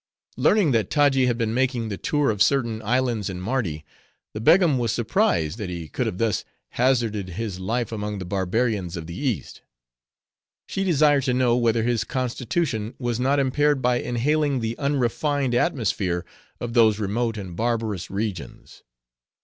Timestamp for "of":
2.31-2.41, 8.97-9.05, 16.59-16.73